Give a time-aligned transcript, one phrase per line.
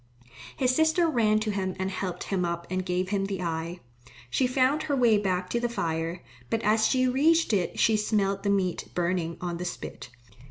[0.57, 3.81] His sister ran to him and helped him up and gave him the eye.
[4.31, 8.41] She found her way back to the fire, but as she reached it she smelled
[8.41, 10.09] the meat burning on the spit.